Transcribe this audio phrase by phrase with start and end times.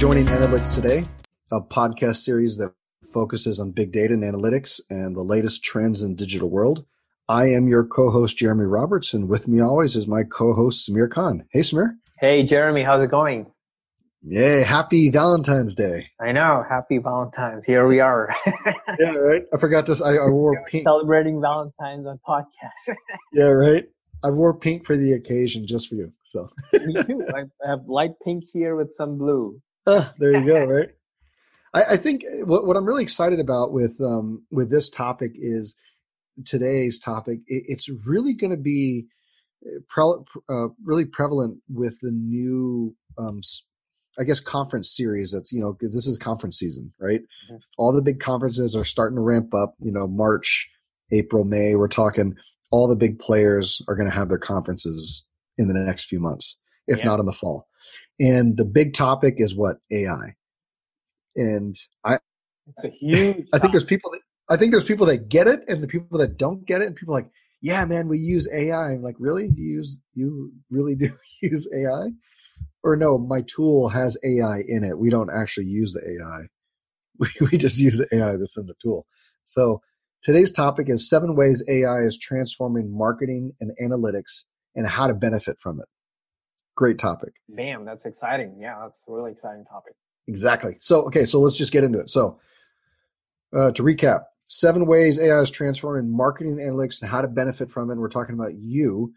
[0.00, 1.04] joining Analytics Today,
[1.52, 2.72] a podcast series that
[3.12, 6.86] focuses on big data and analytics and the latest trends in digital world.
[7.28, 11.44] I am your co-host Jeremy Roberts, and with me always is my co-host Sameer Khan.
[11.50, 11.98] Hey, Sameer.
[12.18, 12.82] Hey, Jeremy.
[12.82, 13.52] How's it going?
[14.22, 14.62] Yay!
[14.62, 16.06] Happy Valentine's Day.
[16.18, 16.64] I know.
[16.66, 17.66] Happy Valentine's.
[17.66, 18.34] Here we are.
[18.98, 19.44] yeah, right.
[19.52, 20.00] I forgot this.
[20.00, 20.84] I, I wore pink.
[20.84, 22.96] Celebrating Valentine's on podcast.
[23.34, 23.86] yeah, right.
[24.24, 26.10] I wore pink for the occasion just for you.
[26.22, 26.48] So.
[26.72, 27.22] Me too.
[27.34, 29.60] I have light pink here with some blue.
[29.86, 30.66] Ah, there you go.
[30.66, 30.88] Right.
[31.72, 35.76] I, I think what, what I'm really excited about with um, with this topic is
[36.44, 37.38] today's topic.
[37.46, 39.06] It, it's really going to be
[39.64, 43.40] uh, pre- uh, really prevalent with the new um,
[44.18, 47.20] I guess conference series that's you know this is conference season, right?
[47.20, 47.56] Mm-hmm.
[47.78, 49.74] All the big conferences are starting to ramp up.
[49.80, 50.68] You know, March,
[51.12, 51.76] April, May.
[51.76, 52.34] We're talking
[52.70, 55.26] all the big players are going to have their conferences
[55.58, 57.04] in the next few months, if yeah.
[57.04, 57.66] not in the fall.
[58.18, 60.34] And the big topic is what AI.
[61.36, 62.18] And I,
[62.68, 63.48] it's a huge.
[63.52, 66.18] I think there's people that I think there's people that get it, and the people
[66.18, 67.30] that don't get it, and people like,
[67.62, 68.92] yeah, man, we use AI.
[68.92, 69.46] I'm like, really?
[69.46, 71.10] You use you really do
[71.42, 72.10] use AI?
[72.84, 74.98] or no, my tool has AI in it.
[74.98, 76.48] We don't actually use the AI.
[77.20, 79.06] We, we just use the AI that's in the tool.
[79.44, 79.82] So
[80.22, 85.60] today's topic is seven ways AI is transforming marketing and analytics and how to benefit
[85.60, 85.88] from it.
[86.76, 87.34] Great topic.
[87.54, 88.56] Damn, that's exciting.
[88.60, 89.94] Yeah, that's a really exciting topic.
[90.28, 90.76] Exactly.
[90.80, 92.10] So, okay, so let's just get into it.
[92.10, 92.38] So,
[93.52, 97.90] uh, to recap, seven ways AI is transforming marketing analytics and how to benefit from
[97.90, 97.94] it.
[97.94, 99.12] And we're talking about you.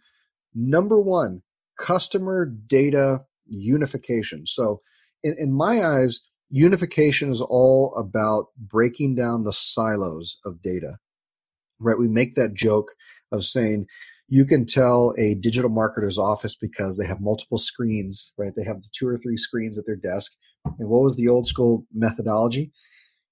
[0.56, 1.42] Number one,
[1.78, 4.46] customer data unification.
[4.46, 4.82] So,
[5.24, 10.98] in, in my eyes, unification is all about breaking down the silos of data.
[11.80, 11.98] Right?
[11.98, 12.90] We make that joke
[13.32, 13.88] of saying
[14.34, 18.52] you can tell a digital marketer's office because they have multiple screens, right?
[18.58, 20.32] They have two or three screens at their desk.
[20.80, 22.72] And what was the old school methodology?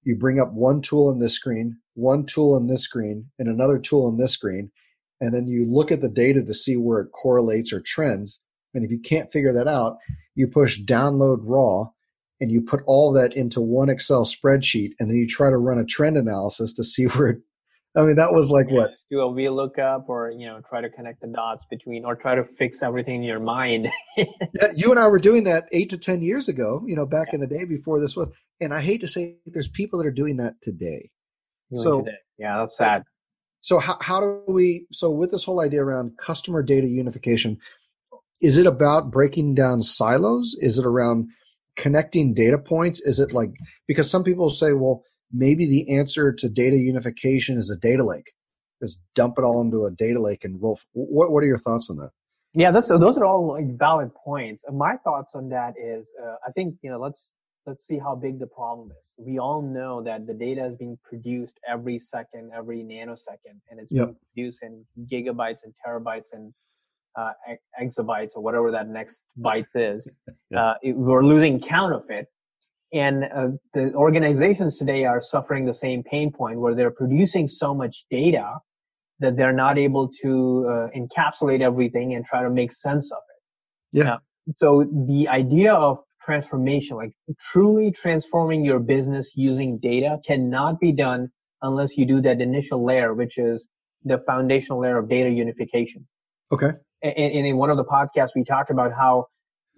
[0.04, 3.80] You bring up one tool on this screen, one tool on this screen, and another
[3.80, 4.70] tool on this screen.
[5.20, 8.40] And then you look at the data to see where it correlates or trends.
[8.72, 9.96] And if you can't figure that out,
[10.36, 11.90] you push download raw
[12.40, 15.80] and you put all that into one Excel spreadsheet and then you try to run
[15.80, 17.38] a trend analysis to see where it,
[17.94, 18.90] I mean, that was like yeah, what?
[19.10, 22.42] Do a VLOOKUP or, you know, try to connect the dots between or try to
[22.42, 23.88] fix everything in your mind.
[24.16, 27.28] yeah, you and I were doing that eight to 10 years ago, you know, back
[27.28, 27.34] yeah.
[27.34, 28.30] in the day before this was.
[28.60, 31.10] And I hate to say there's people that are doing that today.
[31.70, 32.16] Doing so, today.
[32.38, 33.02] yeah, that's sad.
[33.60, 37.58] So how, how do we, so with this whole idea around customer data unification,
[38.40, 40.56] is it about breaking down silos?
[40.60, 41.28] Is it around
[41.76, 43.00] connecting data points?
[43.00, 43.50] Is it like
[43.86, 48.32] because some people say, well, maybe the answer to data unification is a data lake.
[48.82, 50.78] Just dump it all into a data lake and roll.
[50.92, 52.10] What What are your thoughts on that?
[52.54, 54.64] Yeah, that's those are all like valid points.
[54.70, 57.34] My thoughts on that is, uh, I think you know, let's
[57.66, 59.08] let's see how big the problem is.
[59.16, 63.90] We all know that the data is being produced every second, every nanosecond, and it's
[63.90, 64.06] yep.
[64.06, 66.52] being produced in gigabytes and terabytes and
[67.16, 67.32] uh,
[67.80, 70.12] exabytes or whatever that next byte is.
[70.50, 70.60] yeah.
[70.60, 72.26] uh, it, we're losing count of it.
[72.92, 77.74] And uh, the organizations today are suffering the same pain point where they're producing so
[77.74, 78.58] much data
[79.20, 83.98] that they're not able to uh, encapsulate everything and try to make sense of it.
[83.98, 84.16] Yeah.
[84.54, 91.28] so the idea of transformation, like truly transforming your business using data cannot be done
[91.60, 93.68] unless you do that initial layer, which is
[94.04, 96.06] the foundational layer of data unification.
[96.50, 99.26] Okay and, in one of the podcasts we talked about how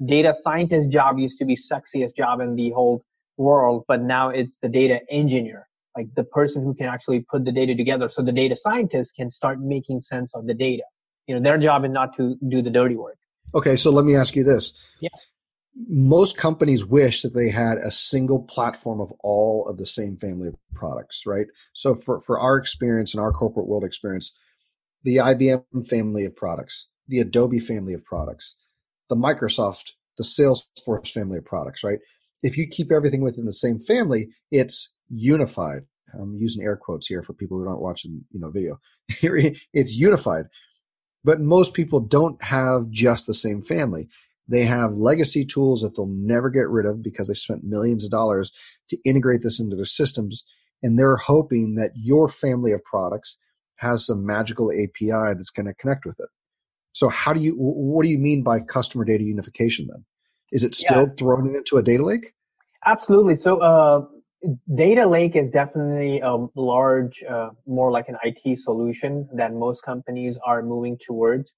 [0.04, 3.04] data scientist job used to be sexiest job in the whole
[3.36, 7.52] world, but now it's the data engineer, like the person who can actually put the
[7.52, 8.08] data together.
[8.08, 10.82] So the data scientist can start making sense of the data.
[11.26, 13.18] You know, their job is not to do the dirty work.
[13.54, 14.78] Okay, so let me ask you this.
[15.00, 15.10] Yeah.
[15.88, 20.48] Most companies wish that they had a single platform of all of the same family
[20.48, 21.46] of products, right?
[21.72, 24.36] So for, for our experience and our corporate world experience,
[25.02, 28.56] the IBM family of products, the Adobe family of products,
[29.14, 31.98] the Microsoft, the Salesforce family of products, right?
[32.42, 35.82] If you keep everything within the same family, it's unified.
[36.12, 38.78] I'm using air quotes here for people who aren't watching, you know, video.
[39.72, 40.46] it's unified.
[41.24, 44.08] But most people don't have just the same family.
[44.46, 48.10] They have legacy tools that they'll never get rid of because they spent millions of
[48.10, 48.52] dollars
[48.90, 50.44] to integrate this into their systems.
[50.82, 53.38] And they're hoping that your family of products
[53.76, 56.28] has some magical API that's going to connect with it.
[56.94, 60.04] So how do you what do you mean by customer data unification then?
[60.52, 61.14] Is it still yeah.
[61.18, 62.32] thrown into a data lake?
[62.86, 63.34] Absolutely.
[63.34, 64.02] So uh,
[64.74, 70.38] data lake is definitely a large, uh, more like an IT solution that most companies
[70.46, 71.54] are moving towards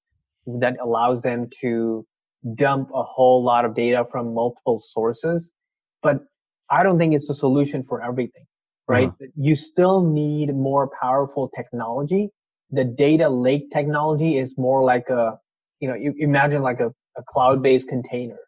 [0.46, 2.06] that allows them to
[2.54, 5.52] dump a whole lot of data from multiple sources.
[6.02, 6.20] but
[6.68, 8.44] I don't think it's a solution for everything,
[8.88, 9.08] right?
[9.08, 9.26] Uh-huh.
[9.36, 12.30] You still need more powerful technology.
[12.70, 15.38] The data lake technology is more like a,
[15.80, 18.38] you know, you imagine like a, a cloud-based container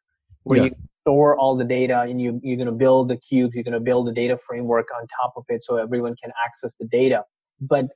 [0.43, 0.65] where yeah.
[0.65, 0.71] you
[1.03, 3.81] store all the data and you, you're going to build the cubes, you're going to
[3.81, 7.23] build the data framework on top of it so everyone can access the data.
[7.61, 7.87] But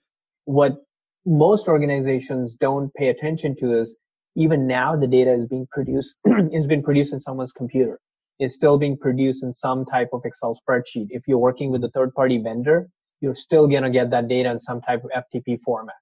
[0.44, 0.76] what
[1.26, 3.96] most organizations don't pay attention to is
[4.34, 7.98] even now the data is being produced, is being produced in someone's computer
[8.42, 11.06] is still being produced in some type of Excel spreadsheet.
[11.10, 12.88] If you're working with a third party vendor,
[13.20, 15.94] you're still going to get that data in some type of FTP format.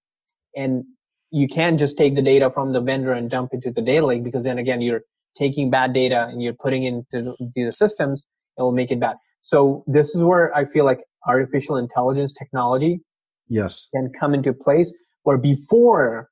[0.56, 0.85] And
[1.31, 4.06] you can't just take the data from the vendor and dump it to the data
[4.06, 5.02] lake because then again, you're
[5.38, 8.26] taking bad data and you're putting it into the systems
[8.58, 9.17] it will make it bad.
[9.41, 13.00] So this is where I feel like artificial intelligence technology
[13.49, 14.93] yes can come into place
[15.25, 16.29] where before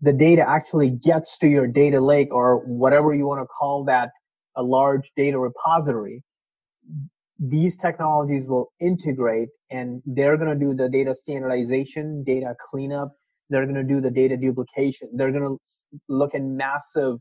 [0.00, 4.10] the data actually gets to your data lake or whatever you want to call that
[4.56, 6.22] a large data repository,
[7.38, 13.12] these technologies will integrate and they're going to do the data standardization, data cleanup.
[13.50, 15.10] They're going to do the data duplication.
[15.12, 15.58] They're going to
[16.08, 17.18] look at massive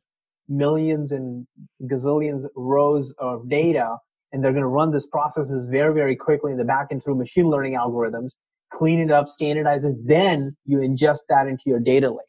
[0.48, 1.46] millions and
[1.84, 3.98] gazillions rows of data
[4.32, 7.16] and they're going to run this processes very, very quickly in the back end through
[7.16, 8.34] machine learning algorithms,
[8.72, 9.96] clean it up, standardize it.
[10.06, 12.20] Then you ingest that into your data lake.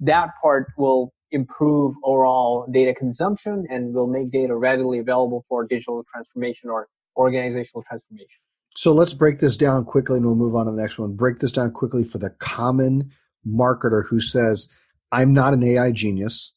[0.00, 6.04] That part will improve overall data consumption and will make data readily available for digital
[6.10, 8.40] transformation or organizational transformation.
[8.76, 11.14] So let's break this down quickly and we'll move on to the next one.
[11.16, 13.10] Break this down quickly for the common
[13.46, 14.68] marketer who says,
[15.12, 16.52] I'm not an AI genius.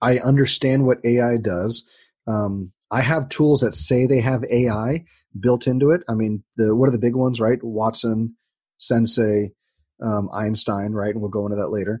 [0.00, 1.84] I understand what AI does.
[2.26, 5.04] Um, I have tools that say they have AI
[5.38, 6.02] built into it.
[6.08, 7.58] I mean, the what are the big ones, right?
[7.62, 8.36] Watson,
[8.78, 9.50] Sensei,
[10.02, 11.12] um, Einstein, right?
[11.12, 12.00] And we'll go into that later.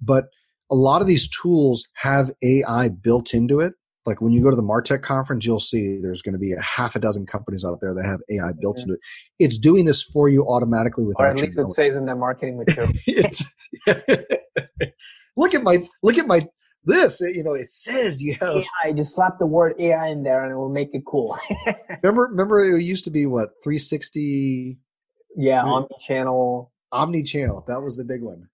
[0.00, 0.26] But
[0.70, 3.74] a lot of these tools have AI built into it.
[4.08, 6.60] Like when you go to the Martech conference, you'll see there's going to be a
[6.60, 9.00] half a dozen companies out there that have AI built into it.
[9.38, 11.24] It's doing this for you automatically without.
[11.24, 12.90] Or at least it says in their marketing material.
[15.36, 16.48] look at my look at my
[16.84, 17.20] this.
[17.20, 18.92] You know, it says you have AI.
[18.96, 21.38] Just slap the word AI in there, and it will make it cool.
[22.02, 24.78] remember, remember, it used to be what 360.
[25.36, 26.72] Yeah, omni channel.
[26.92, 27.62] Omni channel.
[27.68, 28.48] That was the big one.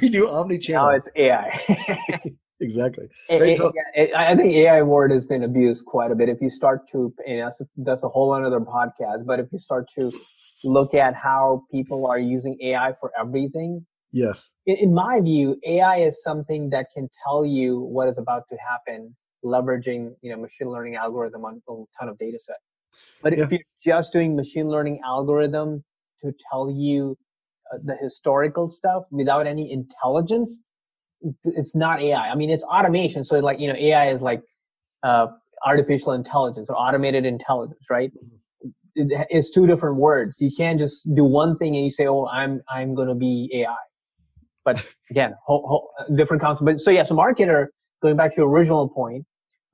[0.00, 0.84] we do omni channel.
[0.84, 2.20] Now it's AI.
[2.60, 3.08] Exactly.
[3.30, 3.72] Right, so,
[4.16, 6.28] I think AI word has been abused quite a bit.
[6.28, 9.88] If you start to, and that's, that's a whole other podcast, but if you start
[9.96, 10.10] to
[10.64, 13.84] look at how people are using AI for everything.
[14.12, 14.52] Yes.
[14.66, 18.56] In, in my view, AI is something that can tell you what is about to
[18.56, 19.14] happen,
[19.44, 22.56] leveraging, you know, machine learning algorithm on a ton of data set.
[23.22, 23.44] But yeah.
[23.44, 25.84] if you're just doing machine learning algorithm
[26.22, 27.16] to tell you
[27.72, 30.58] uh, the historical stuff without any intelligence,
[31.44, 32.30] it's not AI.
[32.30, 33.24] I mean, it's automation.
[33.24, 34.42] So like, you know, AI is like,
[35.02, 35.28] uh,
[35.66, 38.12] artificial intelligence or automated intelligence, right?
[38.96, 40.40] it's two different words.
[40.40, 43.50] You can't just do one thing and you say, "Oh, I'm I'm going to be
[43.54, 43.76] AI."
[44.64, 46.66] But again, whole, whole, different concept.
[46.66, 47.68] But so yeah, so marketer.
[48.02, 49.24] Going back to your original point,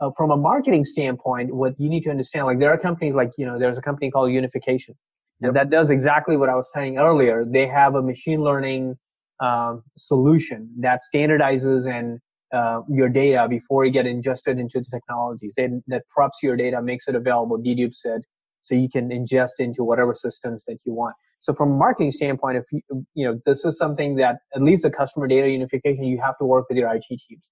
[0.01, 3.33] uh, from a marketing standpoint, what you need to understand, like there are companies like
[3.39, 4.95] you know, there's a company called Unification,
[5.41, 5.49] Yep.
[5.49, 7.45] And that does exactly what I was saying earlier.
[7.45, 8.97] They have a machine learning
[9.41, 12.21] um, solution that standardizes and
[12.53, 15.55] uh, your data before you get ingested into the technologies.
[15.57, 18.23] They, that preps your data, makes it available, dedupe said,
[18.63, 21.15] so you can ingest into whatever systems that you want.
[21.39, 22.81] So from a marketing standpoint, if you,
[23.15, 26.45] you know, this is something that at least the customer data unification, you have to
[26.45, 27.49] work with your IT teams.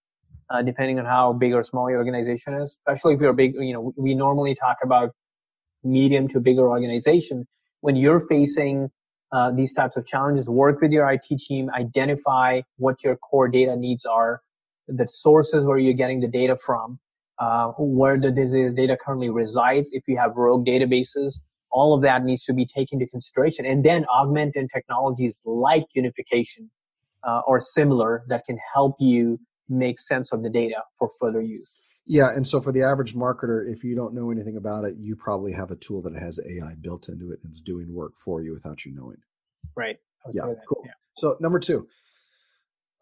[0.50, 3.75] Uh, depending on how big or small your organization is, especially if you're big, you
[3.75, 5.11] know, we normally talk about
[5.85, 7.47] medium to bigger organization
[7.83, 8.88] when you're facing
[9.33, 13.77] uh, these types of challenges, work with your IT team, identify what your core data
[13.77, 14.41] needs are,
[14.87, 16.99] the sources where you're getting the data from,
[17.39, 19.91] uh, where the data currently resides.
[19.93, 23.85] If you have rogue databases, all of that needs to be taken into consideration, and
[23.85, 26.71] then augment in technologies like unification
[27.25, 31.83] uh, or similar that can help you make sense of the data for further use.
[32.09, 35.15] Yeah, and so for the average marketer, if you don't know anything about it, you
[35.15, 38.43] probably have a tool that has AI built into it and is doing work for
[38.43, 39.19] you without you knowing.
[39.77, 39.97] Right.
[40.33, 40.83] Yeah, cool.
[40.87, 40.93] Yeah.
[41.19, 41.87] So number two,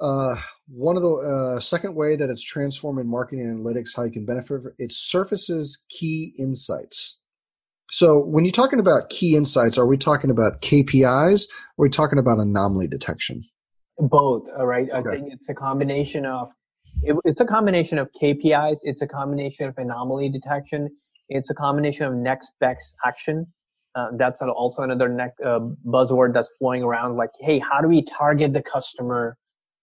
[0.00, 0.34] uh,
[0.68, 4.60] one of the uh, second way that it's transforming marketing analytics, how you can benefit,
[4.78, 7.20] it surfaces key insights.
[7.90, 11.46] So when you're talking about key insights, are we talking about KPIs?
[11.78, 13.44] Or are we talking about anomaly detection?
[13.98, 14.48] Both.
[14.58, 14.90] All right.
[14.90, 15.08] Okay.
[15.08, 16.48] I think it's a combination of
[17.02, 18.78] it, it's a combination of KPIs.
[18.82, 20.88] It's a combination of anomaly detection.
[21.28, 23.46] It's a combination of next best action.
[23.94, 27.16] Uh, that's also another uh, buzzword that's flowing around.
[27.16, 29.38] Like, hey, how do we target the customer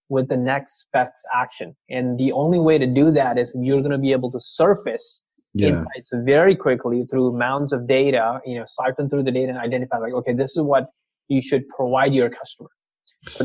[0.08, 1.74] with the next best action?
[1.90, 5.22] And the only way to do that is you're going to be able to surface
[5.54, 5.70] yeah.
[5.70, 9.98] insights very quickly through mounds of data, you know, siphon through the data and identify
[9.98, 10.90] like, okay, this is what
[11.28, 12.70] you should provide your customer.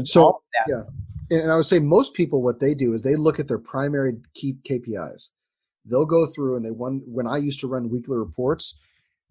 [0.06, 0.84] so, yeah.
[1.32, 4.16] And I would say most people, what they do is they look at their primary
[4.34, 5.30] key KPIs.
[5.86, 8.78] They'll go through and they run, when I used to run weekly reports,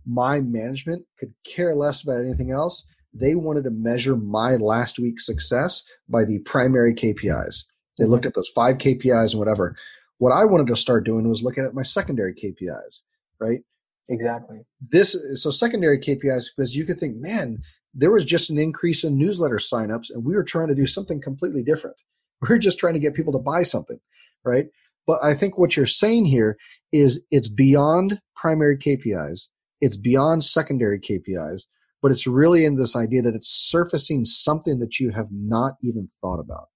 [0.07, 2.85] my management could care less about anything else.
[3.13, 7.65] They wanted to measure my last week's success by the primary KPIs.
[7.97, 8.13] They mm-hmm.
[8.13, 9.77] looked at those five KPIs and whatever.
[10.19, 13.03] What I wanted to start doing was looking at my secondary KPIs,
[13.41, 13.61] right?
[14.09, 14.61] Exactly.
[14.81, 17.63] This so secondary KPIs because you could think, man,
[17.95, 21.21] there was just an increase in newsletter signups, and we were trying to do something
[21.21, 21.97] completely different.
[22.41, 23.99] We we're just trying to get people to buy something,
[24.45, 24.67] right?
[25.09, 26.57] But I think what you're saying here
[26.93, 29.49] is it's beyond primary KPIs,
[29.81, 31.63] it's beyond secondary KPIs,
[32.01, 36.09] but it's really in this idea that it's surfacing something that you have not even
[36.21, 36.69] thought about.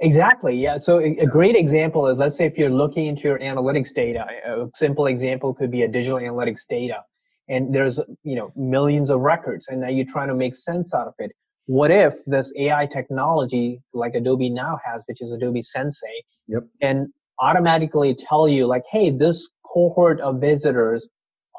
[0.00, 0.54] Exactly.
[0.56, 0.76] Yeah.
[0.76, 4.26] So a, a, great example is let's say if you're looking into your analytics data,
[4.46, 7.04] a simple example could be a digital analytics data
[7.50, 11.08] and there's, you know, millions of records and now you're trying to make sense out
[11.08, 11.32] of it.
[11.66, 16.62] What if this AI technology like Adobe now has, which is Adobe Sensei, yep.
[16.80, 17.08] and
[17.40, 21.08] automatically tell you like, hey, this cohort of visitors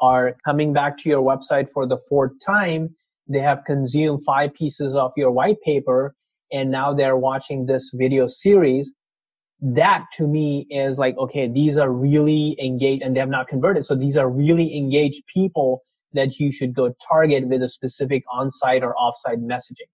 [0.01, 2.95] are coming back to your website for the fourth time.
[3.27, 6.15] They have consumed five pieces of your white paper
[6.53, 8.93] and now they're watching this video series
[9.61, 13.85] that to me is like okay these are really engaged and they have not converted.
[13.85, 18.83] So these are really engaged people that you should go target with a specific on-site
[18.83, 19.87] or off-site messaging.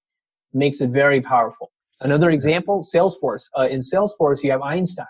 [0.53, 1.71] Makes it very powerful.
[2.01, 3.43] Another example salesforce.
[3.57, 5.05] Uh, in salesforce you have einstein.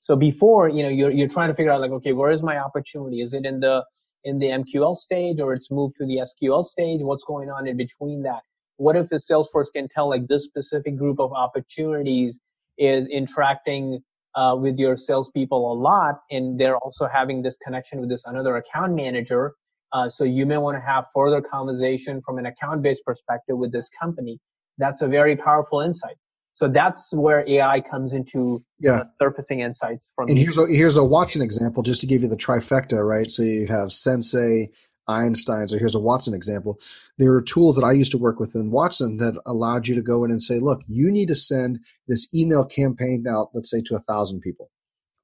[0.00, 2.58] So before you know you're, you're trying to figure out like okay where is my
[2.58, 3.20] opportunity?
[3.20, 3.84] Is it in the
[4.24, 7.00] in the mql stage or it's moved to the sql stage?
[7.02, 8.40] What's going on in between that?
[8.78, 12.40] What if the Salesforce can tell like this specific group of opportunities
[12.80, 14.00] is interacting
[14.34, 18.56] uh, with your salespeople a lot, and they're also having this connection with this another
[18.56, 19.52] account manager.
[19.92, 23.90] Uh, so you may want to have further conversation from an account-based perspective with this
[24.00, 24.38] company.
[24.78, 26.16] That's a very powerful insight.
[26.52, 29.04] So that's where AI comes into yeah.
[29.20, 30.28] Surfacing insights from.
[30.28, 33.30] And here's a, here's a Watson example, just to give you the trifecta, right?
[33.30, 34.70] So you have Sensei,
[35.10, 36.78] Einstein's, or here's a Watson example.
[37.18, 40.02] There are tools that I used to work with in Watson that allowed you to
[40.02, 43.82] go in and say, look, you need to send this email campaign out, let's say
[43.82, 44.70] to a thousand people.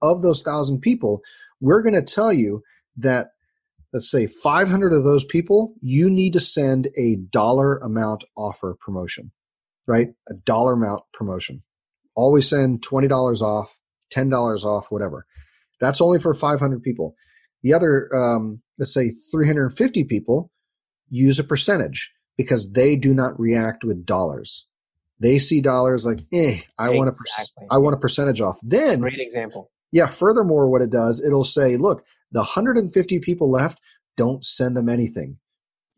[0.02, 1.22] Of those thousand people,
[1.60, 2.62] we're going to tell you
[2.98, 3.28] that,
[3.92, 9.32] let's say 500 of those people, you need to send a dollar amount offer promotion,
[9.86, 10.08] right?
[10.28, 11.62] A dollar amount promotion.
[12.14, 13.80] Always send $20 off,
[14.12, 15.26] $10 off, whatever.
[15.80, 17.14] That's only for 500 people.
[17.62, 20.50] The other, um, let's say 350 people
[21.08, 24.66] use a percentage because they do not react with dollars.
[25.18, 26.98] They see dollars like, eh, I exactly.
[26.98, 28.58] want a, per- I want a percentage off.
[28.62, 29.70] Then, great example.
[29.92, 30.08] Yeah.
[30.08, 33.80] Furthermore, what it does, it'll say, look, the 150 people left,
[34.16, 35.38] don't send them anything.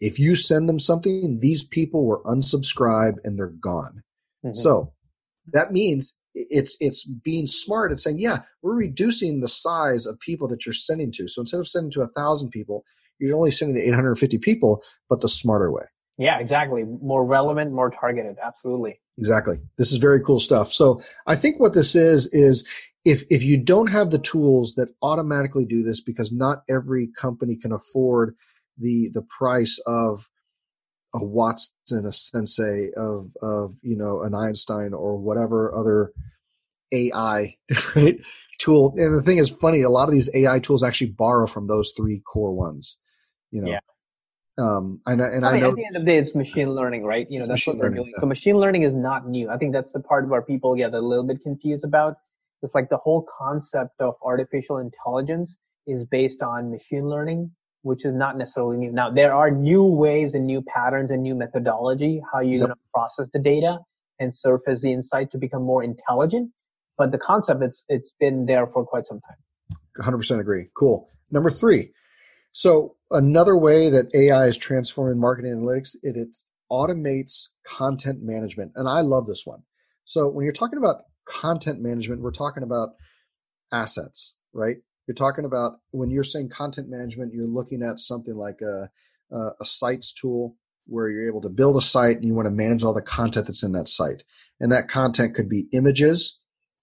[0.01, 4.03] If you send them something, these people were unsubscribed and they're gone.
[4.45, 4.55] Mm-hmm.
[4.55, 4.93] So
[5.53, 10.49] that means it's it's being smart and saying, yeah, we're reducing the size of people
[10.49, 11.29] that you're sending to.
[11.29, 12.85] So instead of sending to a thousand people,
[13.19, 15.85] you're only sending to 850 people, but the smarter way.
[16.19, 16.85] Yeah, exactly.
[16.85, 18.37] More relevant, more targeted.
[18.45, 19.01] Absolutely.
[19.19, 19.59] Exactly.
[19.79, 20.73] This is very cool stuff.
[20.73, 22.67] So I think what this is is
[23.05, 27.57] if if you don't have the tools that automatically do this, because not every company
[27.57, 28.35] can afford
[28.77, 30.29] the the price of
[31.21, 36.13] a Watson, a Sensei, of of you know an Einstein or whatever other
[36.93, 37.57] AI
[37.97, 38.19] right,
[38.59, 38.95] tool.
[38.97, 41.93] And the thing is funny, a lot of these AI tools actually borrow from those
[41.97, 42.99] three core ones.
[43.51, 43.71] You know.
[43.71, 43.81] Yeah.
[44.59, 46.75] Um, and, and I, mean, I know at the end of the day, it's machine
[46.75, 47.31] learning, right?
[47.31, 48.13] You know, that's what they're learning, doing.
[48.17, 48.21] Yeah.
[48.21, 49.49] So machine learning is not new.
[49.49, 52.17] I think that's the part where people get a little bit confused about.
[52.63, 58.15] It's like the whole concept of artificial intelligence is based on machine learning which is
[58.15, 58.93] not necessarily new.
[58.93, 62.61] Now, there are new ways and new patterns and new methodology how you're yep.
[62.61, 63.79] going to process the data
[64.19, 66.51] and surface the insight to become more intelligent.
[66.97, 69.37] But the concept, it's it's been there for quite some time.
[69.99, 70.69] 100% agree.
[70.75, 71.09] Cool.
[71.31, 71.93] Number three.
[72.53, 76.37] So another way that AI is transforming marketing analytics, it, it
[76.71, 78.73] automates content management.
[78.75, 79.63] And I love this one.
[80.05, 82.91] So when you're talking about content management, we're talking about
[83.73, 84.79] assets, right?
[85.09, 88.91] You're talking about when you're saying content management, you're looking at something like a,
[89.35, 90.55] a, a sites tool
[90.87, 93.47] where you're able to build a site and you want to manage all the content
[93.47, 94.23] that's in that site.
[94.61, 96.39] And that content could be images,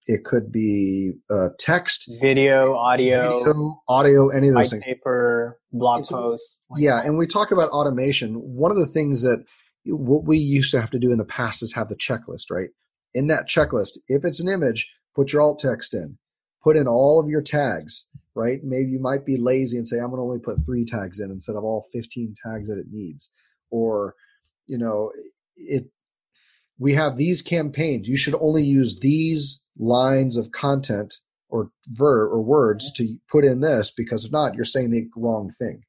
[0.06, 4.84] it could be uh, text, video, audio, video, audio, any of those things.
[4.84, 6.58] Paper, blog it's, posts.
[6.68, 7.06] Like yeah, that.
[7.06, 8.34] and we talk about automation.
[8.34, 9.44] One of the things that
[9.84, 12.70] what we used to have to do in the past is have the checklist, right?
[13.14, 16.18] In that checklist, if it's an image, put your alt text in
[16.66, 18.58] put in all of your tags, right?
[18.64, 21.30] Maybe you might be lazy and say, I'm going to only put three tags in
[21.30, 23.30] instead of all 15 tags that it needs.
[23.70, 24.14] Or,
[24.66, 25.12] you know,
[25.56, 25.84] it,
[26.76, 28.08] we have these campaigns.
[28.08, 31.14] You should only use these lines of content
[31.48, 35.48] or verb or words to put in this because if not, you're saying the wrong
[35.50, 35.82] thing.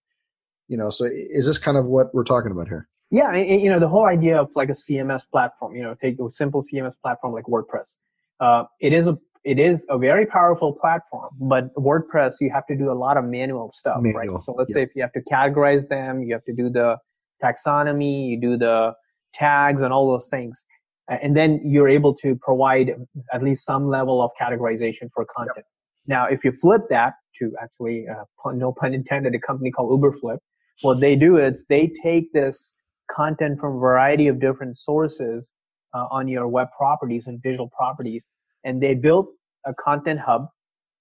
[0.68, 2.88] You know, so is this kind of what we're talking about here?
[3.10, 6.30] Yeah, you know, the whole idea of like a CMS platform, you know, take a
[6.30, 7.98] simple CMS platform like WordPress.
[8.40, 9.18] Uh, it is a
[9.48, 13.24] it is a very powerful platform, but WordPress you have to do a lot of
[13.24, 14.36] manual stuff, manual.
[14.36, 14.44] right?
[14.44, 14.74] So let's yeah.
[14.76, 16.98] say if you have to categorize them, you have to do the
[17.42, 18.94] taxonomy, you do the
[19.34, 20.66] tags and all those things.
[21.08, 22.94] And then you're able to provide
[23.32, 25.66] at least some level of categorization for content.
[25.66, 25.66] Yep.
[26.08, 30.40] Now, if you flip that to actually, uh, no pun intended, a company called Uberflip,
[30.82, 32.76] what they do is they take this
[33.10, 35.54] content from a variety of different sources
[35.94, 38.26] uh, on your web properties and digital properties,
[38.66, 39.30] and they built
[39.68, 40.48] a content hub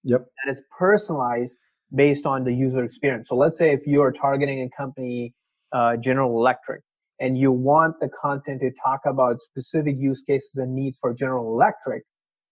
[0.05, 0.23] yep.
[0.45, 1.57] that is personalized
[1.95, 3.29] based on the user experience.
[3.29, 5.35] So let's say if you are targeting a company,
[5.73, 6.83] uh, General Electric,
[7.21, 11.47] and you want the content to talk about specific use cases and needs for General
[11.55, 12.03] Electric,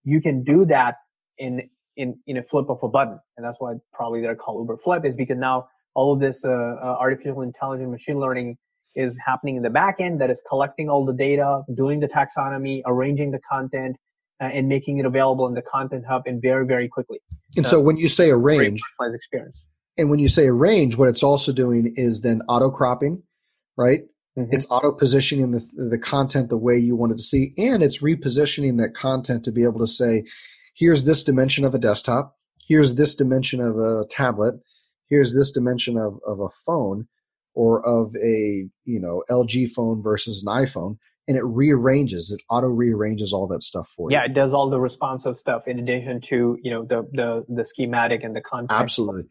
[0.05, 0.95] you can do that
[1.39, 5.07] in in in a flip of a button, and that's why probably they're called Uberflip,
[5.07, 8.57] is because now all of this uh, uh, artificial intelligence, machine learning
[8.97, 12.83] is happening in the back end that is collecting all the data, doing the taxonomy,
[12.87, 13.97] arranging the content,
[14.45, 17.19] uh, and making it available in the content hub and very very quickly.
[17.57, 19.67] And so when you say arrange, experience.
[19.97, 23.23] And when you say arrange, what it's also doing is then auto cropping,
[23.77, 24.01] right?
[24.39, 24.53] Mm-hmm.
[24.53, 28.03] It's auto positioning the the content the way you want it to see, and it's
[28.03, 30.25] repositioning that content to be able to say,
[30.75, 32.37] here's this dimension of a desktop,
[32.67, 34.57] here's this dimension of a tablet,
[35.09, 37.07] here's this dimension of, of a phone
[37.55, 42.69] or of a you know LG phone versus an iPhone, and it rearranges, it auto
[42.69, 44.17] rearranges all that stuff for you.
[44.17, 47.65] Yeah, it does all the responsive stuff in addition to you know the the the
[47.65, 48.81] schematic and the content.
[48.81, 49.25] Absolutely.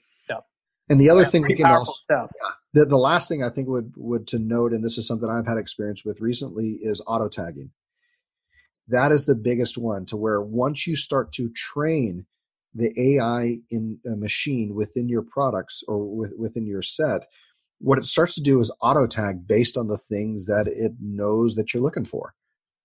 [0.89, 2.27] And the other yeah, thing we can also, yeah,
[2.73, 5.47] the, the last thing I think would, would to note, and this is something I've
[5.47, 7.71] had experience with recently is auto tagging.
[8.89, 12.25] That is the biggest one to where once you start to train
[12.75, 17.27] the AI in a machine within your products or with, within your set,
[17.83, 21.55] what it starts to do is auto tag based on the things that it knows
[21.55, 22.33] that you're looking for.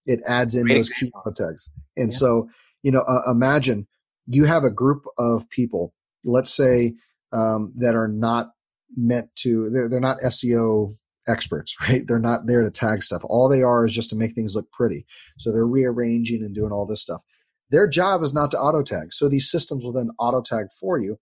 [0.07, 1.71] It adds in Great those key auto tags.
[1.97, 2.19] And yeah.
[2.19, 2.49] so,
[2.83, 3.87] you know, uh, imagine
[4.27, 6.95] you have a group of people, let's say
[7.33, 8.51] um, that are not
[8.97, 10.97] meant to they're, they're not seo
[11.29, 12.05] experts right?
[12.07, 13.23] They're not there to tag stuff.
[13.25, 15.07] All they are is just to make things look pretty.
[15.39, 17.23] So they're rearranging and doing all this stuff.
[17.71, 20.99] Their job is not to auto tag so these systems will then auto tag for
[20.99, 21.19] you.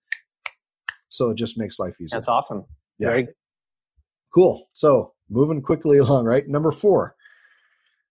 [1.10, 2.16] So it just makes life easier.
[2.16, 2.64] That's awesome.
[2.98, 3.08] Yeah.
[3.10, 3.28] Very-
[4.34, 7.14] cool so moving quickly along right number four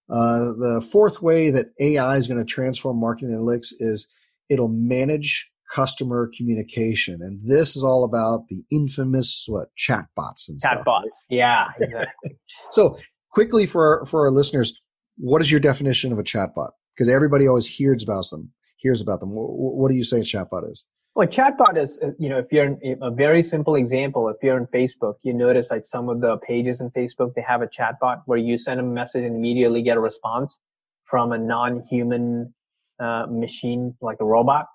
[0.08, 4.08] uh, the fourth way that ai is going to transform marketing analytics is
[4.50, 7.20] it'll manage customer communication.
[7.22, 10.80] And this is all about the infamous what chatbots and stuff.
[10.86, 11.04] chatbots.
[11.04, 11.12] Right?
[11.30, 12.38] Yeah, exactly.
[12.72, 12.98] so
[13.32, 14.80] quickly for our, for our listeners,
[15.18, 16.72] what is your definition of a chatbot?
[16.96, 18.52] Because everybody always hears about them.
[18.78, 19.32] Hears about them.
[19.32, 20.86] What, what do you say a chatbot is?
[21.16, 24.58] Well, chatbot is, uh, you know, if you're in a very simple example, if you're
[24.58, 28.24] in Facebook, you notice like some of the pages in Facebook, they have a chatbot
[28.26, 30.60] where you send a message and immediately get a response
[31.04, 32.54] from a non-human
[33.00, 34.66] uh, machine, like a robot.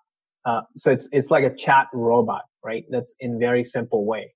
[0.46, 2.84] Uh, so it's it's like a chat robot, right?
[2.88, 4.32] That's in very simple way.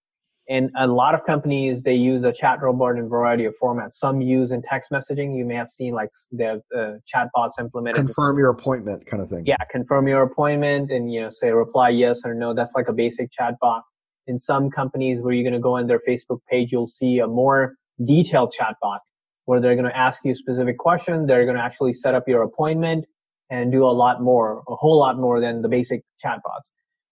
[0.48, 3.94] And a lot of companies they use a chat robot in a variety of formats.
[3.94, 5.36] Some use in text messaging.
[5.36, 8.04] You may have seen like the uh, chatbots implemented.
[8.04, 9.44] Confirm your appointment, kind of thing.
[9.46, 12.52] Yeah, confirm your appointment, and you know say reply yes or no.
[12.52, 13.82] That's like a basic chat bot.
[14.26, 17.26] In some companies where you're going to go on their Facebook page, you'll see a
[17.26, 19.00] more detailed chat bot
[19.46, 21.26] where they're going to ask you specific question.
[21.26, 23.06] They're going to actually set up your appointment
[23.50, 26.70] and do a lot more, a whole lot more than the basic chatbots.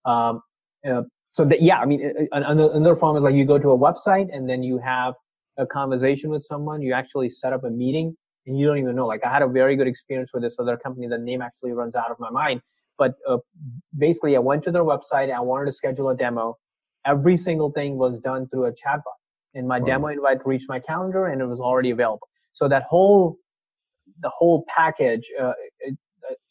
[0.09, 0.41] Um,
[0.87, 4.27] uh, so that, yeah, I mean, another form is like you go to a website
[4.31, 5.15] and then you have
[5.57, 6.81] a conversation with someone.
[6.81, 8.15] You actually set up a meeting
[8.45, 9.07] and you don't even know.
[9.07, 11.07] Like I had a very good experience with this other company.
[11.07, 12.61] The name actually runs out of my mind.
[12.99, 13.37] But uh,
[13.97, 15.33] basically, I went to their website.
[15.33, 16.57] I wanted to schedule a demo.
[17.03, 19.17] Every single thing was done through a chatbot,
[19.55, 19.85] and my wow.
[19.85, 22.27] demo invite reached my calendar, and it was already available.
[22.53, 23.37] So that whole
[24.21, 25.97] the whole package uh, it,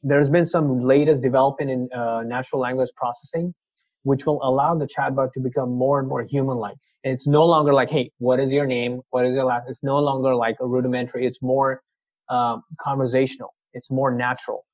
[0.02, 3.54] there's been some latest development in uh, natural language processing,
[4.02, 6.76] which will allow the chatbot to become more and more human-like.
[7.04, 9.00] And it's no longer like, hey, what is your name?
[9.10, 9.64] What is your last?
[9.68, 11.26] It's no longer like a rudimentary.
[11.26, 11.82] It's more
[12.28, 13.54] um, conversational.
[13.74, 14.64] It's more natural.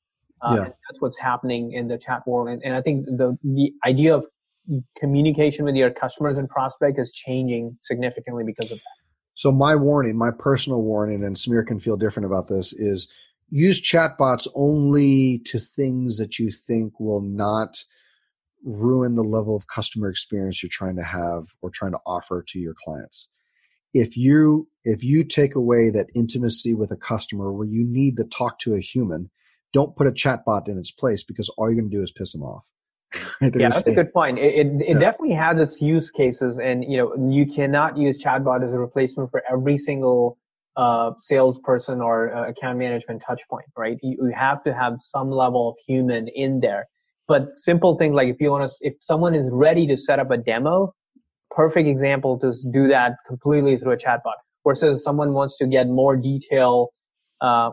[0.40, 0.64] Uh, yeah.
[0.64, 2.48] that's what's happening in the chat world.
[2.48, 4.26] And, and I think the the idea of
[4.98, 8.84] communication with your customers and prospect is changing significantly because of that.
[9.34, 13.08] So my warning, my personal warning, and Sameer can feel different about this, is
[13.48, 17.84] use chatbots only to things that you think will not
[18.64, 22.58] ruin the level of customer experience you're trying to have or trying to offer to
[22.58, 23.28] your clients.
[23.94, 28.24] If you if you take away that intimacy with a customer where you need to
[28.24, 29.30] talk to a human,
[29.72, 32.32] don't put a chatbot in its place because all you're going to do is piss
[32.32, 32.66] them off.
[33.40, 34.38] yeah, that's say, a good point.
[34.38, 34.98] It, it, it yeah.
[34.98, 39.30] definitely has its use cases, and you know you cannot use chatbot as a replacement
[39.30, 40.36] for every single
[40.76, 43.98] uh, salesperson or uh, account management touch point, right?
[44.02, 46.86] You, you have to have some level of human in there.
[47.28, 50.30] But simple things like if you want to, if someone is ready to set up
[50.30, 50.94] a demo,
[51.50, 54.38] perfect example to do that completely through a chatbot.
[54.66, 56.88] Versus someone wants to get more detail,
[57.40, 57.70] uh,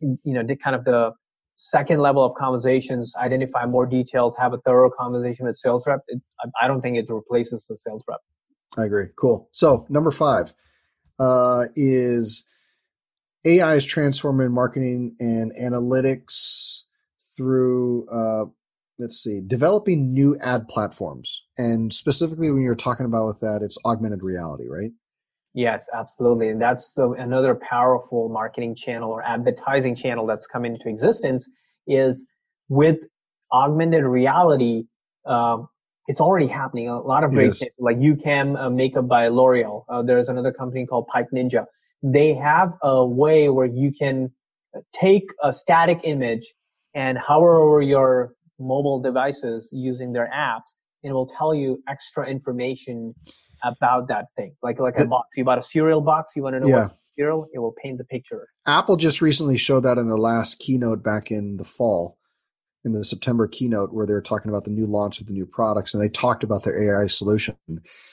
[0.00, 1.12] you know, the, kind of the
[1.54, 6.00] second level of conversations, identify more details, have a thorough conversation with sales rep.
[6.08, 6.20] It,
[6.60, 8.20] I don't think it replaces the sales rep.
[8.76, 9.06] I agree.
[9.16, 9.48] Cool.
[9.52, 10.52] So number five
[11.18, 12.44] uh, is
[13.44, 16.82] AI is transforming marketing and analytics
[17.36, 18.46] through uh,
[18.98, 21.42] let's see, developing new ad platforms.
[21.58, 24.90] And specifically, when you're talking about with that, it's augmented reality, right?
[25.54, 26.50] Yes, absolutely.
[26.50, 31.48] And that's so another powerful marketing channel or advertising channel that's come into existence
[31.86, 32.26] is
[32.68, 32.98] with
[33.52, 34.84] augmented reality.
[35.24, 35.58] Uh,
[36.08, 36.88] it's already happening.
[36.88, 37.58] A lot of great yes.
[37.58, 39.84] things like YouCam uh, Makeup by L'Oreal.
[39.88, 41.64] Uh, there's another company called Pipe Ninja.
[42.02, 44.30] They have a way where you can
[44.94, 46.52] take a static image
[46.94, 52.26] and hover over your mobile devices using their apps and it will tell you extra
[52.26, 53.14] information
[53.62, 54.54] about that thing.
[54.62, 55.28] Like like a box.
[55.36, 56.82] You bought a cereal box, you want to know yeah.
[56.82, 58.48] what cereal, it will paint the picture.
[58.66, 62.18] Apple just recently showed that in their last keynote back in the fall,
[62.84, 65.46] in the September keynote where they were talking about the new launch of the new
[65.46, 67.56] products and they talked about their AI solution.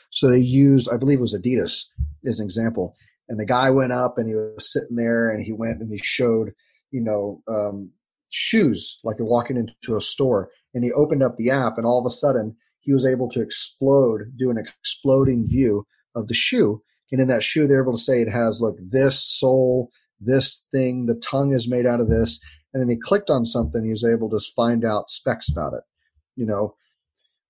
[0.09, 1.85] So they used, I believe it was Adidas
[2.25, 2.95] as an example.
[3.29, 5.97] And the guy went up and he was sitting there and he went and he
[5.97, 6.51] showed,
[6.91, 7.91] you know, um,
[8.33, 10.49] shoes, like walking into a store.
[10.73, 13.41] And he opened up the app and all of a sudden he was able to
[13.41, 16.81] explode, do an exploding view of the shoe.
[17.11, 21.05] And in that shoe, they're able to say it has, look, this sole, this thing,
[21.05, 22.39] the tongue is made out of this.
[22.73, 25.83] And then he clicked on something, he was able to find out specs about it.
[26.35, 26.75] You know,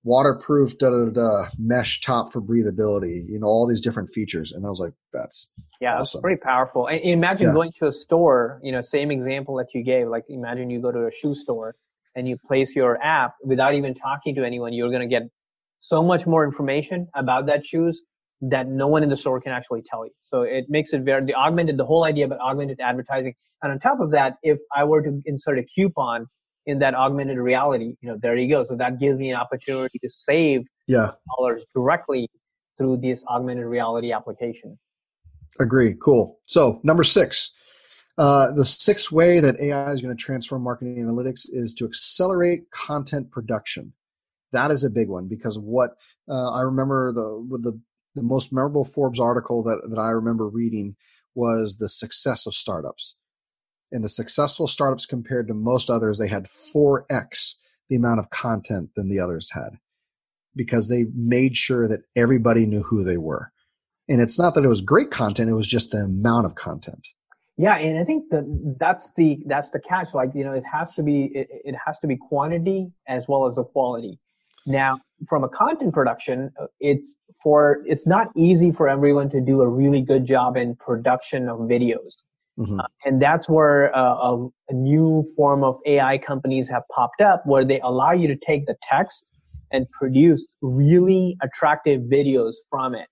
[0.03, 4.51] waterproof, da da da, mesh top for breathability, you know, all these different features.
[4.51, 6.21] And I was like, that's yeah, awesome.
[6.21, 6.87] pretty powerful.
[6.87, 7.53] And imagine yeah.
[7.53, 10.91] going to a store, you know, same example that you gave, like imagine you go
[10.91, 11.75] to a shoe store
[12.15, 15.23] and you place your app without even talking to anyone, you're going to get
[15.79, 18.01] so much more information about that shoes
[18.41, 20.11] that no one in the store can actually tell you.
[20.21, 23.35] So it makes it very the augmented the whole idea about augmented advertising.
[23.61, 26.27] And on top of that, if I were to insert a coupon
[26.65, 28.63] in that augmented reality, you know, there you go.
[28.63, 31.11] So that gives me an opportunity to save yeah.
[31.37, 32.29] dollars directly
[32.77, 34.77] through this augmented reality application.
[35.59, 35.95] Agree.
[36.01, 36.39] Cool.
[36.45, 37.55] So number six,
[38.17, 42.69] uh, the sixth way that AI is going to transform marketing analytics is to accelerate
[42.71, 43.93] content production.
[44.51, 45.91] That is a big one because what
[46.29, 47.79] uh, I remember the the
[48.15, 50.95] the most memorable Forbes article that that I remember reading
[51.33, 53.15] was the success of startups.
[53.93, 57.55] And the successful startups compared to most others, they had 4x
[57.89, 59.77] the amount of content than the others had
[60.55, 63.51] because they made sure that everybody knew who they were.
[64.09, 67.07] And it's not that it was great content, it was just the amount of content.
[67.55, 70.15] Yeah, and I think that that's the that's the catch.
[70.15, 73.45] Like you know, it has to be it, it has to be quantity as well
[73.45, 74.19] as the quality.
[74.65, 77.07] Now, from a content production, uh, it's
[77.43, 81.59] for it's not easy for everyone to do a really good job in production of
[81.59, 82.23] videos,
[82.57, 82.79] mm-hmm.
[82.79, 87.43] uh, and that's where uh, a, a new form of AI companies have popped up,
[87.45, 89.25] where they allow you to take the text
[89.71, 93.07] and produce really attractive videos from it.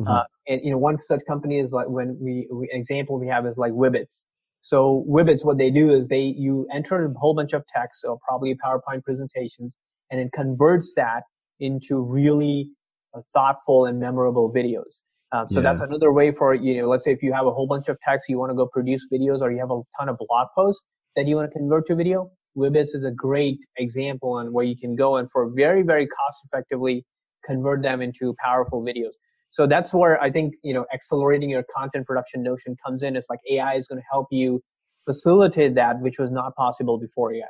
[0.00, 0.10] Mm-hmm.
[0.10, 3.46] Uh, and you know, one such company is like when we, we example we have
[3.46, 4.24] is like Wibbitz.
[4.60, 8.18] So Wibbitz, what they do is they you enter a whole bunch of text, so
[8.26, 9.72] probably PowerPoint presentations,
[10.10, 11.22] and it converts that
[11.60, 12.70] into really
[13.14, 15.02] uh, thoughtful and memorable videos.
[15.32, 15.62] Um, so yeah.
[15.62, 17.98] that's another way for you know, let's say if you have a whole bunch of
[18.00, 20.82] text, you want to go produce videos, or you have a ton of blog posts
[21.16, 22.30] that you want to convert to video.
[22.56, 26.42] Wibbitz is a great example on where you can go and for very very cost
[26.44, 27.04] effectively
[27.44, 29.12] convert them into powerful videos.
[29.50, 33.16] So that's where I think, you know, accelerating your content production notion comes in.
[33.16, 34.62] It's like AI is going to help you
[35.04, 37.44] facilitate that, which was not possible before AI.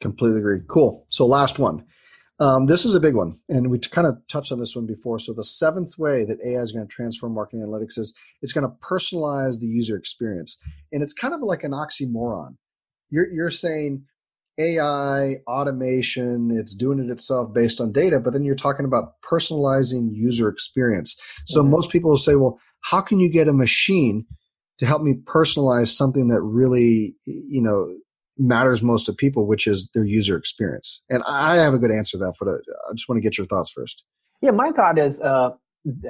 [0.00, 0.60] Completely agree.
[0.66, 1.06] Cool.
[1.08, 1.84] So last one.
[2.40, 5.18] Um, this is a big one, and we kind of touched on this one before.
[5.18, 8.68] So the seventh way that AI is going to transform marketing analytics is it's going
[8.68, 10.56] to personalize the user experience,
[10.92, 12.56] and it's kind of like an oxymoron.
[13.10, 14.04] You're you're saying
[14.58, 20.10] AI, automation, it's doing it itself based on data, but then you're talking about personalizing
[20.12, 21.16] user experience.
[21.46, 21.70] So mm-hmm.
[21.70, 24.26] most people will say, well, how can you get a machine
[24.78, 27.94] to help me personalize something that really, you know,
[28.38, 31.02] matters most to people, which is their user experience.
[31.10, 33.46] And I have a good answer to that, but I just want to get your
[33.46, 34.04] thoughts first.
[34.40, 35.50] Yeah, my thought is uh,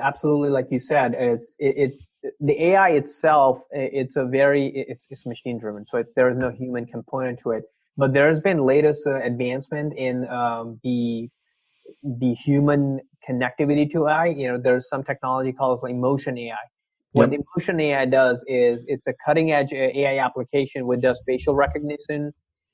[0.01, 1.15] absolutely like you said.
[1.19, 3.63] Is it, it, the AI itself?
[3.71, 7.65] It's a very it's, it's machine driven, so there is no human component to it.
[7.97, 11.29] But there has been latest uh, advancement in um, the
[12.05, 14.27] the human connectivity to AI.
[14.27, 16.57] You know, there's some technology called emotion AI.
[17.13, 17.41] What yep.
[17.41, 22.33] emotion AI does is it's a cutting edge AI application which does facial recognition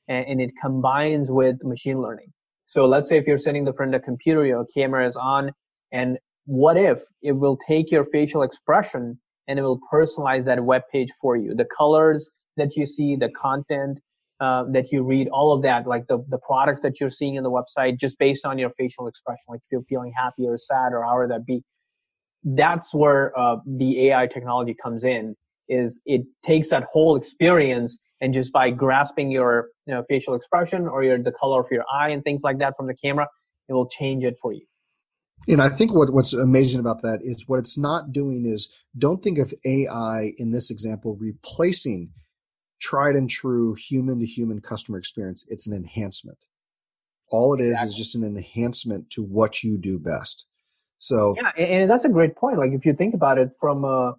[0.09, 2.33] and, and, it combines with machine learning.
[2.65, 5.53] So let's say if you're sitting in front of a computer, your camera is on,
[5.93, 10.83] and what if it will take your facial expression and it will personalize that web
[10.91, 11.55] page for you?
[11.55, 14.01] The colors that you see, the content
[14.41, 17.45] uh, that you read, all of that, like the, the products that you're seeing in
[17.45, 20.93] the website, just based on your facial expression, like if you're feeling happy or sad
[20.93, 21.63] or however that be
[22.45, 25.35] that's where uh, the AI technology comes in.
[25.69, 30.87] Is it takes that whole experience and just by grasping your you know, facial expression
[30.87, 33.27] or your the color of your eye and things like that from the camera,
[33.69, 34.67] it will change it for you.
[35.49, 39.23] And I think what, what's amazing about that is what it's not doing is don't
[39.23, 42.11] think of AI in this example replacing
[42.81, 45.45] tried and true human to human customer experience.
[45.49, 46.39] It's an enhancement.
[47.31, 47.89] All it is exactly.
[47.89, 50.45] is just an enhancement to what you do best.
[50.99, 52.59] So yeah, and that's a great point.
[52.59, 54.13] Like if you think about it from uh,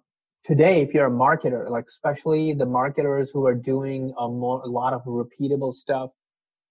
[0.44, 4.68] today, if you're a marketer, like especially the marketers who are doing a, more, a
[4.68, 6.10] lot of repeatable stuff,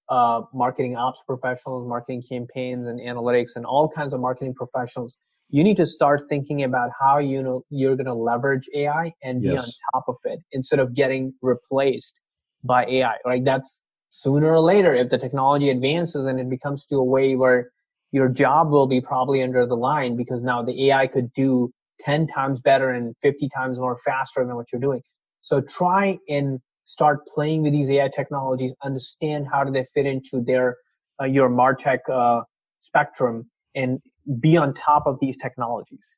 [0.09, 5.17] uh, marketing ops professionals, marketing campaigns and analytics and all kinds of marketing professionals,
[5.49, 9.43] you need to start thinking about how you know you're going to leverage AI and
[9.43, 9.51] yes.
[9.51, 12.21] be on top of it instead of getting replaced
[12.63, 13.15] by AI.
[13.25, 13.43] Right?
[13.43, 17.71] That's sooner or later if the technology advances and it becomes to a way where
[18.15, 22.27] your job will be probably under the line because now the AI could do 10
[22.27, 25.01] times better and 50 times more faster than what you're doing.
[25.41, 30.41] So try and start playing with these AI technologies, understand how do they fit into
[30.41, 30.77] their
[31.21, 32.43] uh, your Martech uh,
[32.79, 33.99] spectrum, and
[34.39, 36.15] be on top of these technologies.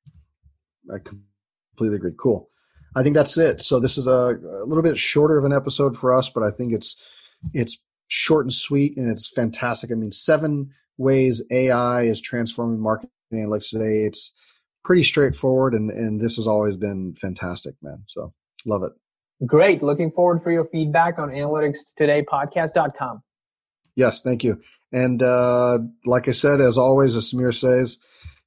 [0.93, 2.11] I completely agree.
[2.19, 2.47] Cool.
[2.95, 3.61] I think that's it.
[3.61, 6.51] So this is a, a little bit shorter of an episode for us, but I
[6.51, 6.95] think it's
[7.55, 9.91] it's short and sweet and it's fantastic.
[9.91, 14.05] I mean, seven ways AI is transforming marketing analytics today.
[14.05, 14.33] It's
[14.83, 18.03] pretty straightforward, and and this has always been fantastic, man.
[18.07, 18.33] So
[18.65, 18.93] love it.
[19.45, 19.83] Great.
[19.83, 23.21] Looking forward for your feedback on analyticstodaypodcast.com.
[23.95, 24.59] Yes, thank you.
[24.91, 27.99] And uh, like I said, as always, as Sameer says,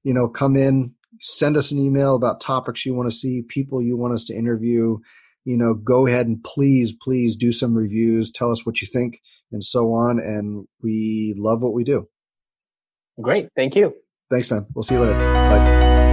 [0.02, 3.82] you know, come in, send us an email about topics you want to see, people
[3.82, 4.98] you want us to interview.
[5.44, 8.30] You know, go ahead and please, please do some reviews.
[8.30, 9.20] Tell us what you think
[9.52, 10.18] and so on.
[10.18, 12.08] And we love what we do.
[13.20, 13.48] Great.
[13.54, 13.94] Thank you.
[14.30, 14.66] Thanks, man.
[14.74, 15.18] We'll see you later.
[15.18, 16.09] Bye.